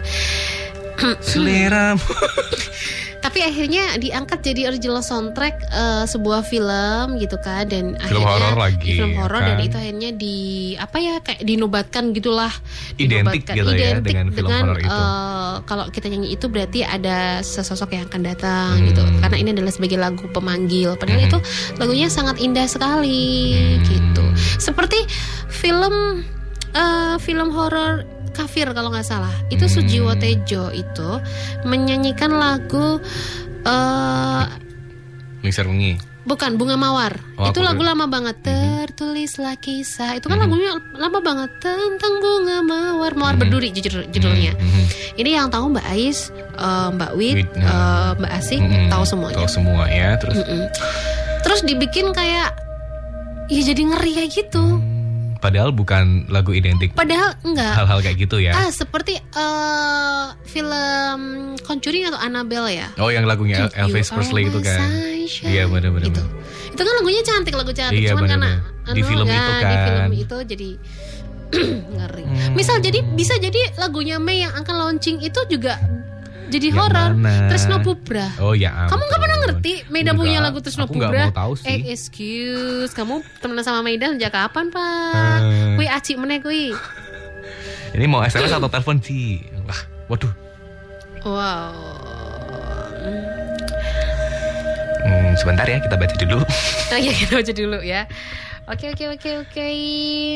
[1.27, 1.93] Selera.
[3.17, 8.55] Tapi akhirnya diangkat jadi original soundtrack eh, sebuah film gitu kan dan Film akhirnya horor
[8.55, 9.65] lagi, film horor dan kan?
[9.65, 10.37] itu akhirnya di
[10.75, 12.53] apa ya kayak dinobatkan gitulah
[12.95, 13.55] Identik Dinobatkan.
[13.55, 14.87] gitu ya Identik dengan film horor itu.
[14.87, 18.87] eh, kalau kita nyanyi itu berarti ada sesosok yang akan datang Hmm.
[18.87, 21.27] gitu karena ini adalah sebagai lagu pemanggil padahal Mhm.
[21.27, 21.37] itu
[21.75, 23.83] lagunya sangat indah sekali Hmm.
[23.83, 24.23] gitu
[24.57, 24.97] seperti
[25.49, 26.21] film
[26.69, 28.05] eh, film horor
[28.47, 29.73] kafir kalau nggak salah itu Hmm.
[29.75, 31.09] Sujiwo Tejo itu
[31.61, 33.03] menyanyikan lagu
[33.61, 34.43] eh
[35.43, 35.99] Lingsir Wengi.
[36.23, 40.43] bukan bunga mawar Oh, itu lagu lama banget tertulislah kisah itu kan Mhm.
[40.43, 43.41] lagunya lama banget tentang bunga mawar mawar Mhm.
[43.43, 44.83] berduri judul judulnya Mhm.
[45.15, 48.87] ini yang tahu Mbak Ais eh, Mbak Wit Wit, eh, Mbak Asik Mhm.
[48.87, 50.15] tahu semuanya Tahu semua ya.
[50.15, 50.63] Terus Mm-mm.
[51.43, 52.49] terus dibikin kayak
[53.47, 54.96] ya jadi ngeri kayak gitu Hmm,
[55.37, 58.51] Padahal bukan lagu identik padahal enggak hal-hal kayak gitu ya.
[58.51, 61.19] ah seperti eh, film
[61.59, 64.79] Conjuring atau Annabelle ya Oh yang lagunya Elvis Presley itu kan.
[65.43, 66.09] Iya benar-benar.
[66.09, 66.23] itu
[66.69, 68.85] itu kan lagunya cantik lagu cantik Iya, cuman karena bener-bener.
[68.87, 69.83] Di anu film kan, itu di kan.
[69.83, 70.69] film itu jadi
[71.95, 72.53] ngeri Hmm.
[72.53, 75.79] misal jadi bisa jadi lagunya Mei yang akan launching itu juga
[76.47, 77.11] jadi horor?
[77.47, 78.87] Tresno Pubra Oh ya.
[78.87, 81.67] kamu nggak pernah ngerti Enggak, punya lagu Tresno aku Pubra mau tahu sih.
[81.69, 85.75] eh excuse kamu temenan sama Meida sejak kapan pak Hmm.
[85.75, 86.71] kui aci meneh kui
[87.95, 89.39] Ini mau SMS atau telepon sih?
[89.63, 90.33] Wah, waduh.
[91.23, 91.71] wow
[94.99, 96.43] Hmm, sebentar ya kita baca dulu.
[96.89, 98.03] Nah, ya kita baca dulu ya.
[98.67, 99.69] Oke oke oke oke.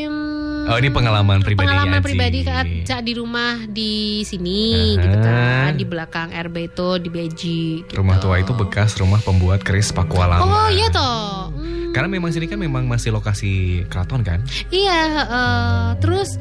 [0.08, 2.06] Hmm, Oh, ini pengalaman pribadinya Pengalaman Aji.
[2.06, 5.68] pribadi saat saat di rumah di sini gitu Aha.
[5.68, 7.62] kan di belakang RB itu di Beji.
[7.84, 7.92] Gitu.
[7.92, 10.48] Rumah tua itu bekas rumah pembuat keris Papua lama.
[10.48, 11.52] Oh iya toh.
[11.52, 14.40] Hmm, Karena memang sini kan memang masih lokasi keraton kan.
[14.70, 15.02] Iya.
[15.22, 16.40] eh, terus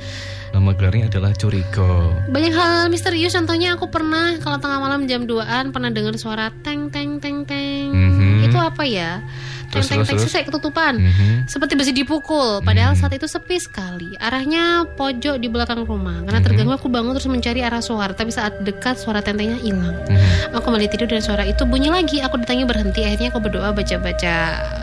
[0.50, 2.10] Nama gelarnya adalah Curigo.
[2.26, 3.30] banyak hal misterius.
[3.32, 7.86] Contohnya aku pernah kalau tengah malam jam 2an pernah dengar suara teng teng teng teng.
[7.88, 8.46] Mhm.
[8.46, 9.22] Itu apa ya?
[9.70, 10.22] Teng Terus, teng terus, terus?
[10.26, 10.98] Selesai ketutupan.
[10.98, 11.46] Mhm.
[11.46, 13.00] Seperti besi dipukul, padahal Hmm.
[13.00, 14.18] saat itu sepi sekali.
[14.18, 16.18] Arahnya pojok di belakang rumah.
[16.20, 16.44] Karena Mhm.
[16.44, 19.94] terganggu aku bangun terus mencari arah suara, tapi saat dekat suara tentengnya hilang.
[20.02, 20.50] Mhm.
[20.50, 22.18] Aku kembali tidur dan suara itu bunyi lagi.
[22.18, 23.00] Aku ditanya berhenti.
[23.00, 24.34] Akhirnya aku berdoa baca-baca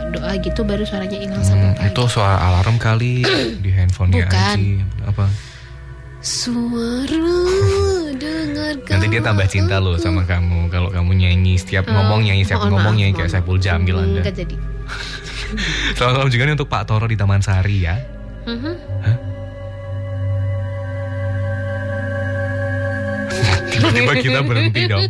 [0.08, 1.92] doa gitu baru suaranya hilang sampai Hmm, pagi.
[1.92, 3.20] itu suara alarm kali
[3.60, 4.56] di handphonenya Bukan.
[4.56, 4.72] Aji.
[5.04, 5.24] Apa?
[6.18, 7.77] Suara.
[8.88, 12.66] Nanti dia tambah cinta loh sama kamu kalau kamu nyanyi setiap Eh, ngomong nyanyi setiap
[12.66, 13.30] ngomong nyanyi kayak.
[13.30, 14.20] Saiful Jamil Anda.
[14.22, 14.56] nggak jadi.
[15.96, 17.96] Selamat malam juga nih untuk Pak Toro di Taman Sari ya.
[23.68, 25.06] Tiba-tiba kita berhenti dong.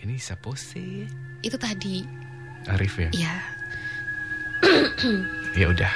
[0.00, 1.04] Ini siapa sih?
[1.40, 2.04] Itu tadi.
[2.68, 3.10] Arif ya.
[3.14, 3.34] Ya.
[5.50, 5.90] Ya udah.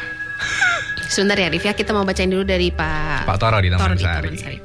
[1.07, 1.71] Sebentar ya, Rif ya.
[1.71, 4.19] Kita mau bacain dulu dari Pak Pak Toro di Taman Taruh di Sari.
[4.19, 4.59] Taman Sari.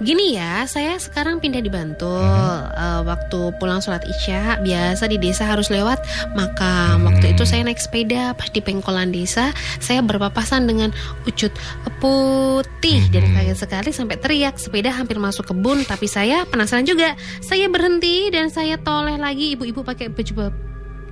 [0.00, 2.24] Gini ya, saya sekarang pindah di Bantul.
[2.24, 2.72] Mhm.
[2.72, 6.00] Eh, waktu pulang sholat isya, biasa di desa harus lewat
[6.32, 7.04] makam.
[7.04, 7.06] Mhm.
[7.06, 10.88] Waktu itu saya naik sepeda pas di pengkolan desa, saya berpapasan dengan
[11.28, 11.52] ucut
[12.00, 13.34] putih dan Mhm.
[13.36, 14.56] kaget sekali sampai teriak.
[14.56, 17.12] Sepeda hampir masuk kebun, tapi saya penasaran juga.
[17.44, 20.48] Saya berhenti dan saya toleh lagi ibu-ibu pakai baju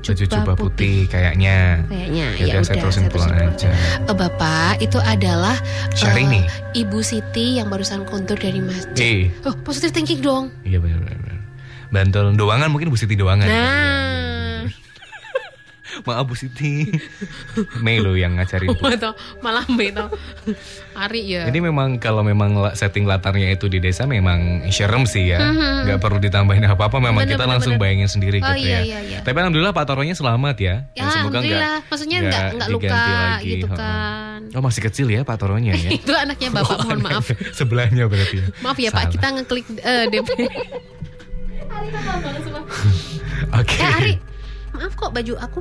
[0.00, 1.84] Baju jubah putih kayaknya.
[1.84, 3.70] Kayaknya Ya, ya, udah saya terusin saya pulang aja.
[4.00, 5.56] Eh, Bapak, itu adalah
[5.92, 6.42] Syahrini.
[6.72, 9.28] Ibu Siti yang barusan kontur dari masjid.
[9.28, 10.48] Eh, Oh, positive thinking dong.
[10.62, 11.36] iya benar benar.
[11.88, 13.48] Bantul Doangan mungkin Bu Siti Doangan.
[13.48, 14.17] Nah,
[16.00, 16.86] Maaf Bu Siti.
[17.78, 18.70] Mei lo yang ngajarin.
[18.70, 18.82] Bu.
[18.84, 20.06] atau malah beto.
[20.92, 21.46] Ari ya.
[21.46, 25.38] Jadi memang kalau memang setting latarnya itu di desa memang serem sih ya.
[25.40, 25.74] Mhm.
[25.84, 27.82] nggak perlu ditambahin apa-apa memang Bener, kita bener, langsung bener.
[27.84, 28.80] bayangin sendiri Oh, gitu iya, ya.
[28.80, 29.18] iya, iya.
[29.20, 30.74] Tapi alhamdulillah Pak Toronya selamat ya.
[30.92, 31.78] ya, Dan semoga nggak alhamdulillah.
[31.88, 33.46] Maksudnya nggak luka lagi.
[33.48, 34.40] gitu kan.
[34.52, 35.90] Oh masih kecil ya Pak Toronya ya.
[35.98, 37.26] Itu anaknya Bapak, Oh, mohon maaf.
[37.52, 38.46] Sebelahnya berarti ya.
[38.60, 40.28] Maaf ya Pak, kita ngeklik eh, DP.
[43.54, 43.76] Oke.
[43.76, 44.14] Eh Ari,
[44.78, 45.60] maaf kok baju aku.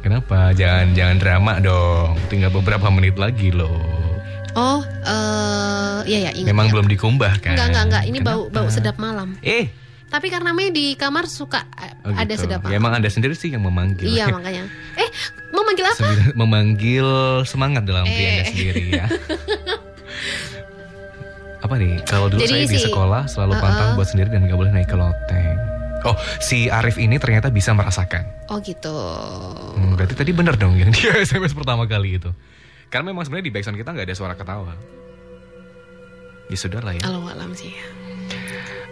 [0.00, 0.50] Kenapa?
[0.50, 2.16] Jangan jangan drama dong.
[2.26, 3.84] Tinggal beberapa menit lagi loh.
[4.52, 6.48] Oh, eh ya ya ingat.
[6.48, 6.72] Memang ya.
[6.72, 7.52] belum dikumbah kan?
[7.52, 8.56] Enggak enggak enggak, ini bau Kenapa?
[8.56, 9.36] bau sedap malam.
[9.40, 9.68] Eh,
[10.06, 12.46] Tapi karena Mei di kamar suka eh, oh ada gitu.
[12.46, 14.06] sedap Ya, emang Anda sendiri sih yang memanggil.
[14.06, 14.64] Iya makanya.
[14.94, 15.08] Eh,
[15.48, 16.08] Memanggil apa?
[16.32, 17.08] Memanggil
[17.42, 18.30] semangat dalam diri Eh.
[18.32, 19.04] anda sendiri ya.
[21.58, 21.98] Apa nih?
[22.04, 23.62] Kalau dulu Jadi saya di si- sekolah selalu Uh-uh.
[23.62, 25.58] pantang buat sendiri dan nggak boleh naik ke loteng.
[26.06, 28.22] Oh, si Arif ini ternyata bisa merasakan.
[28.46, 28.94] Oh gitu.
[29.74, 32.30] Hmm, berarti tadi bener dong yang dia SMS pertama kali itu.
[32.86, 34.72] Karena memang sebenarnya di backsound kita nggak ada suara ketawa.
[36.46, 37.02] Ya sudah lah ya.
[37.02, 37.74] Allah alam sih.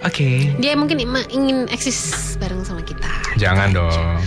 [0.03, 0.53] Oke.
[0.59, 1.01] Dia mungkin
[1.31, 3.09] ingin eksis bareng sama kita.
[3.39, 4.19] Jangan dong.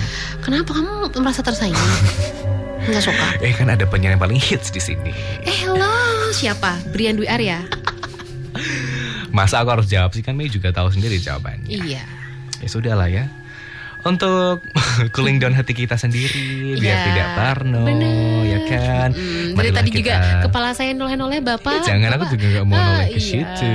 [0.41, 1.75] Kenapa kamu merasa tersaingi?
[2.87, 3.27] Enggak suka.
[3.43, 5.11] Eh kan ada penyanyi yang paling hits di sini.
[5.43, 5.91] Eh hello,
[6.31, 6.79] siapa?
[6.95, 7.67] Brian Dwi Arya?
[9.35, 11.67] Masa aku harus jawab sih kan Mei juga tahu sendiri jawabannya.
[11.67, 12.26] Iya.
[12.57, 13.25] Ya sudah lah ya.
[13.99, 14.63] Untuk
[15.13, 18.45] cooling down hati kita sendiri biar Iya, tidak parno, bener.
[18.45, 19.09] ya kan.
[19.11, 20.15] Mm, dari tadi kita- juga
[20.47, 21.83] kepala saya noleh-noleh bapak.
[21.83, 23.27] Jangan aku Bapak- juga gak mau Ah, noleh ke iya.
[23.27, 23.71] situ.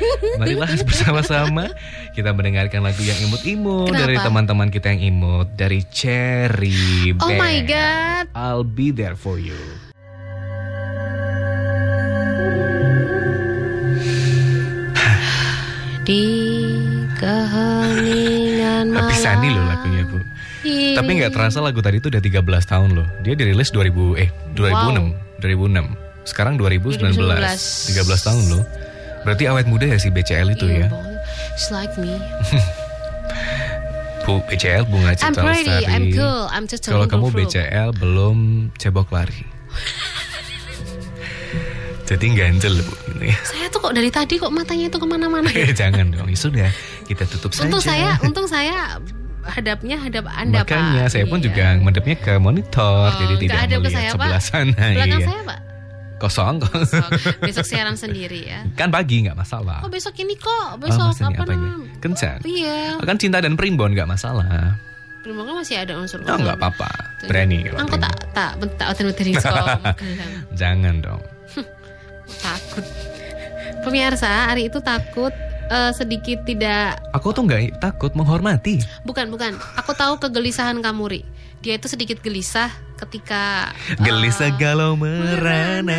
[0.40, 1.64] Marilah bersama-sama
[2.10, 7.36] kita mendengarkan lagu yang imut-imut dari teman-teman kita yang imut dari Cherry Oh Band.
[7.36, 8.24] my god.
[8.32, 9.58] I'll be there for you.
[16.00, 16.24] Di
[19.18, 20.18] Sani loh lagunya bu.
[20.62, 20.94] ini.
[20.94, 23.06] Tapi nggak terasa lagu tadi itu udah 13 tahun loh.
[23.26, 25.94] Dia dirilis 2000 eh 2006, 2006.
[26.22, 27.18] Sekarang 2019.
[27.18, 27.98] 2019.
[27.98, 28.64] 13 tahun loh.
[29.26, 30.88] Berarti awet muda ya si BCL itu Iya, ya.
[31.58, 32.16] It's like me.
[34.28, 35.88] Bu BCL Bunga I'm Citra pretty, Lestari.
[35.88, 37.26] I'm cool, I'm Kalau kamu.
[37.32, 38.36] BCL belum
[38.76, 39.40] cebok lari.
[42.08, 43.36] Jadi ganjel bu gitu ya.
[43.44, 45.48] Saya tuh kok dari tadi kok matanya itu ke mana-mana.
[45.52, 46.70] Eh, Jangan dong, ya sudah
[47.04, 47.68] kita tutup saja.
[47.68, 48.96] Untung saya, untung saya
[49.44, 51.12] hadapnya hadap Anda Makanya Pak.
[51.12, 51.44] saya pun Iya.
[51.52, 54.16] juga madepnya ke monitor, Oh, jadi tidak ke melihat saya, Pak.
[54.16, 54.84] sebelah sana.
[54.96, 55.28] Belakang iya.
[55.28, 55.60] saya Pak.
[56.18, 56.72] Kosong kok.
[57.46, 58.66] Besok, siaran sendiri ya.
[58.74, 59.86] Kan pagi nggak masalah.
[59.86, 61.72] Oh besok ini kok, Oh, besok maksudnya apa namanya?
[62.02, 62.38] Kencan.
[62.42, 62.98] Iya.
[62.98, 64.74] Kan cinta dan primbon nggak masalah.
[65.22, 66.88] Prima kan masih ada unsur Oh nggak apa-apa.
[67.28, 68.16] Berani kalau Angkot primbon.
[68.34, 69.78] tak tak tak tak sekolah.
[70.58, 71.22] Jangan dong.
[72.38, 72.84] Takut.
[73.80, 75.32] Pemirsa hari itu takut
[75.68, 78.82] eh, sedikit tidak Aku tuh nggak takut menghormati.
[79.02, 79.56] bukan bukan.
[79.76, 81.20] Aku tahu kegelisahan kamu Ri.
[81.58, 85.98] Dia itu sedikit gelisah ketika eh, Gelisah galau merana.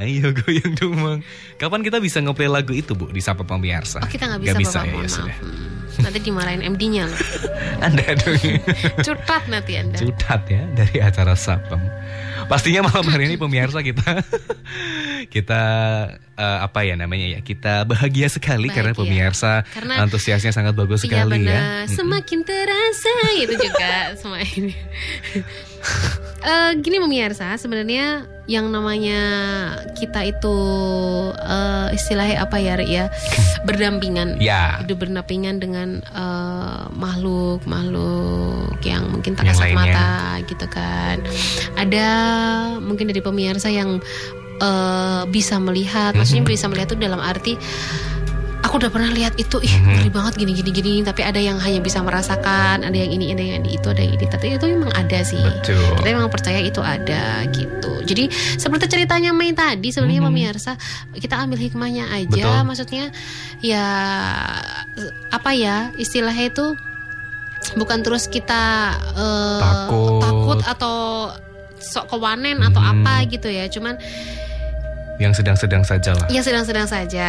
[0.00, 1.20] Ayo goyang dong Mang.
[1.60, 4.00] Kapan kita bisa ngeplay lagu itu bu di Sapa Pemirsa?
[4.00, 5.36] Oh kita nggak bisa, ya, Bapak, ya mohon sudah.
[5.44, 7.20] Hmm, nanti dimarahin MD-nya loh.
[7.84, 8.40] Anda dong.
[9.04, 10.00] Curtat nanti Anda.
[10.00, 11.80] Cutat ya dari acara Sapem.
[12.50, 14.02] Pastinya malam hari ini pemirsa kita
[15.26, 15.62] kita
[16.34, 19.28] eh, apa ya namanya ya kita bahagia sekali karena Bahagia.
[19.28, 21.52] pemirsa Karena- antusiasnya sangat bagus Iya sekali ya.
[21.52, 24.72] benar, semakin terasa itu juga semua ini.
[26.40, 29.20] Eh, gini pemirsa, sebenarnya yang namanya
[29.92, 30.56] kita itu
[31.36, 33.12] eh, istilahnya apa ya, ya
[33.68, 34.80] berdampingan, Ya.
[34.80, 41.20] hidup berdampingan dengan eh, makhluk makhluk yang mungkin tak kasat mata gitu kan.
[41.76, 42.08] Ada
[42.80, 44.00] mungkin dari pemirsa yang
[44.60, 46.52] eh, bisa melihat, maksudnya Mhm.
[46.52, 47.56] bisa melihat itu dalam arti
[48.60, 49.88] aku udah pernah lihat itu ih Mhm.
[49.88, 53.40] ngeri banget gini gini gini tapi ada yang hanya bisa merasakan ada yang ini ada
[53.56, 55.96] yang itu ada yang ini tapi itu memang ada sih Betul.
[55.96, 58.28] kita memang percaya itu ada gitu jadi
[58.60, 60.28] seperti ceritanya Mei tadi sebenarnya Mhm.
[60.28, 60.72] pemirsa
[61.16, 62.60] kita ambil hikmahnya aja Betul.
[62.68, 63.04] maksudnya
[63.58, 63.86] ya
[65.30, 66.76] apa ya istilahnya itu
[67.80, 70.20] bukan terus kita eh, Takut.
[70.20, 70.96] takut atau
[71.80, 72.90] sok kewanen atau Mhm.
[72.92, 73.96] apa gitu ya cuman
[75.20, 76.26] Yang sedang-sedang saja lah.
[76.26, 77.28] ya sedang-sedang saja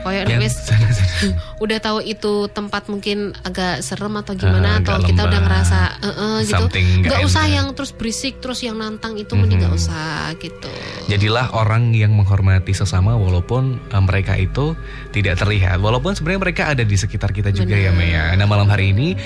[0.00, 1.32] koyo sedang-sedang.
[1.64, 6.08] udah tahu itu tempat mungkin agak serem atau gimana Ah, atau kita udah ngerasa "Eh,
[6.12, 9.80] eh," gitu nggak nggak usah yang terus berisik terus yang nantang itu mending nggak Mhm.
[9.80, 10.04] usah
[10.36, 10.68] gitu
[11.04, 14.76] Jadilah orang yang menghormati sesama walaupun eh, mereka itu
[15.10, 15.78] tidak terlihat.
[15.78, 18.28] Walaupun sebenarnya mereka ada di sekitar kita juga ya Benar.
[18.28, 18.36] Mea.
[18.36, 19.16] Nah malam hari ini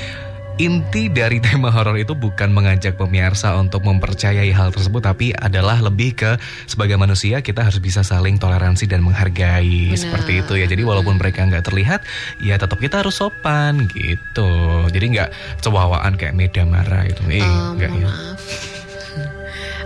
[0.57, 6.17] inti dari tema horor itu bukan mengajak pemirsa untuk mempercayai hal tersebut tapi adalah lebih
[6.17, 6.31] ke
[6.65, 10.01] sebagai manusia kita harus bisa saling toleransi dan menghargai Benar.
[10.01, 10.67] seperti itu ya.
[10.67, 12.01] Jadi walaupun mereka nggak terlihat
[12.39, 14.51] ya tetap kita harus sopan gitu.
[14.89, 15.29] Jadi nggak
[15.61, 17.21] cewawaan kayak Meda marah gitu.
[17.29, 17.45] Eh, Eh,
[17.77, 18.09] nggak mohon ya.
[18.09, 18.41] maaf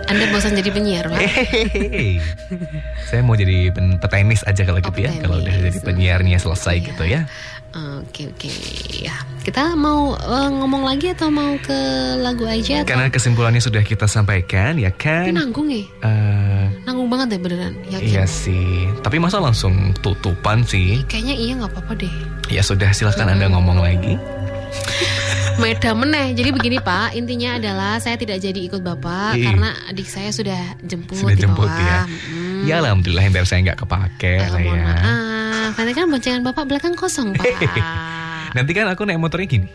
[0.01, 2.19] anda bosan jadi penyiar pak Hehehe.
[3.07, 5.11] Saya mau jadi petenis aja kalau Oh, gitu ya.
[5.15, 6.87] Kalau udah jadi penyiarnya selesai Iya.
[6.91, 7.21] gitu ya.
[7.71, 8.49] Oke oke
[8.97, 11.73] ya kita mau eh, ngomong lagi atau mau ke
[12.15, 15.33] lagu aja atau Karena kesimpulannya sudah kita sampaikan ya tapi kan.
[15.33, 18.85] nanggung ya Eh, nanggung banget deh beneran yakin iya sih.
[18.99, 21.01] Tapi masa langsung tutupan sih?
[21.05, 22.13] kayaknya iya nggak apa-apa deh
[22.47, 24.19] Ya sudah silahkan Anda ngomong lagi.
[25.57, 26.33] Meda meneh.
[26.33, 29.45] Jadi begini Pak, intinya adalah saya tidak jadi ikut Bapak Ih.
[29.45, 31.79] karena adik saya sudah jemput Sudah di jemput bawah.
[31.81, 31.99] ya.
[32.29, 32.61] Mm.
[32.61, 34.73] Ya alhamdulillah biar saya nggak kepake Eh, lah ya.
[34.73, 35.05] maaf.
[35.91, 37.43] Nanti kan boncengan Bapak belakang kosong Pak.
[38.55, 39.67] Nanti kan aku naik motornya gini.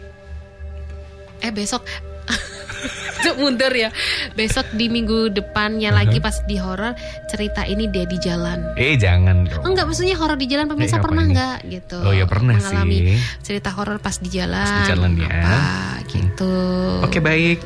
[1.36, 1.84] eh besok
[3.36, 3.92] mundur ya.
[4.32, 8.64] Besok di minggu depannya lagi pas di horor cerita ini dia di jalan.
[8.78, 9.60] Eh jangan dong.
[9.60, 12.00] Enggak maksudnya horor di jalan pemirsa Eh, pernah nggak gitu?
[12.00, 13.20] Oh, ya pernah mengalami sih.
[13.44, 14.56] cerita horor pas di jalan.
[14.56, 15.28] Pas di jalan ya.
[15.28, 15.60] Apa
[16.08, 16.54] gitu.
[17.04, 17.60] Oke baik.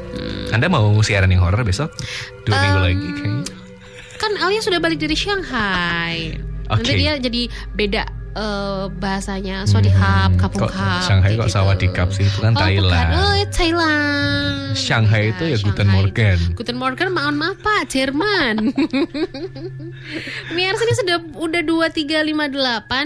[0.51, 1.95] Anda mau siaran yang horor besok?
[2.43, 3.45] Dua minggu Um, lagi kayaknya.
[4.19, 6.35] Kan Alia sudah balik dari Shanghai.
[6.67, 6.99] Nanti Oke.
[6.99, 11.03] dia jadi beda eh, bahasanya Swadihap, Hmm, Kapung kok Kap.
[11.03, 11.55] Shanghai kok gitu.
[11.55, 12.25] Sawadikap sih?
[12.25, 13.09] Itu kan oh, Thailand.
[13.09, 13.21] Bukan.
[13.21, 14.55] Oh, it's Thailand.
[14.73, 15.95] Shanghai Iya, itu ya Guten Shanghai.
[15.97, 16.38] Morgen.
[16.55, 18.55] Guten Morgen, mohon maaf Pak, Jerman.
[20.49, 22.55] Pemirsa ini sudah udah 2358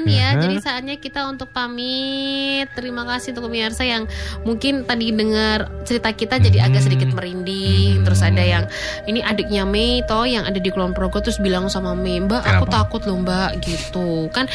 [0.07, 0.29] ya.
[0.31, 0.41] Aha.
[0.41, 2.69] Jadi saatnya kita untuk pamit.
[2.73, 4.05] Terima kasih untuk pemirsa yang
[4.43, 6.87] mungkin tadi dengar cerita kita jadi agak Hmm.
[6.87, 8.01] sedikit merinding.
[8.01, 8.05] Hmm.
[8.05, 8.65] Terus ada yang
[9.05, 12.65] ini adiknya Mei toh yang ada di Kulon Progo terus bilang sama Mei, "Mbak, aku
[12.69, 14.29] takut loh, Mbak." gitu.
[14.31, 14.47] Kan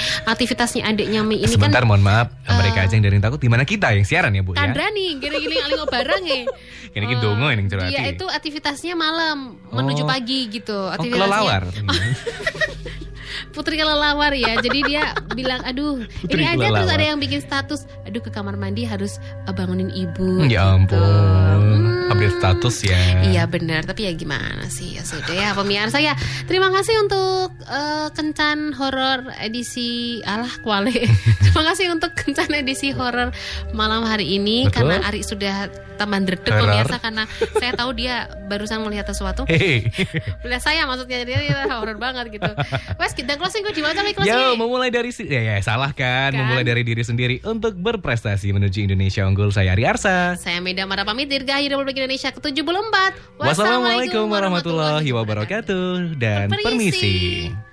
[0.59, 3.39] aktivitasnya adiknya Mei ini Sebentar kan mohon maaf, eh, mereka aja yang dari takut.
[3.39, 4.67] Gimana kita yang siaran ya bu ya?
[4.67, 6.39] Kandra nih, gini-gini aling barang ya.
[6.99, 7.93] Ini kita dongo ini curhati.
[7.93, 10.09] Dia itu aktivitasnya malam menuju Oh.
[10.09, 10.73] pagi gitu.
[10.75, 11.63] Oh Aktivitasnya kelelawar.
[13.53, 14.57] Putri kelelawar ya.
[14.57, 18.57] Jadi dia bilang, aduh, Putri ini aja terus ada yang bikin status, aduh ke kamar
[18.57, 20.43] mandi harus uh, bangunin ibu.
[20.43, 20.97] ya gitu.
[20.97, 21.98] ampun, Hmm.
[22.09, 22.99] Update status ya.
[23.23, 26.13] Iya benar, tapi ya gimana sih ya sudah ya pemirsa ya.
[26.45, 30.93] Terima kasih untuk uh, kencan horor edisi alah kuale.
[31.43, 33.29] Terima kasih untuk kencan edisi horor
[33.71, 34.89] malam hari ini Betul.
[34.89, 36.63] karena Ari sudah teman dredeg Horor.
[36.63, 37.27] pemirsa karena
[37.59, 38.15] saya tahu dia
[38.47, 39.43] barusan melihat sesuatu.
[39.45, 39.83] Hei,
[40.47, 42.47] Melihat saya maksudnya dia, dia horor banget gitu.
[42.95, 44.55] Wes kita closing kok gimana nih closing?
[44.55, 46.39] memulai dari si- ya, ya salah kan, Kan?
[46.39, 49.51] memulai dari diri sendiri untuk berprestasi menuju Indonesia unggul.
[49.51, 50.39] Saya Ari Arsa.
[50.39, 52.95] Saya Meda Mara pamit dirgahi Republik Indonesia ke-74.
[53.35, 56.63] Wassalamualaikum warahmatullahi wabarakatuh dan Permisi.
[56.63, 57.68] permisi.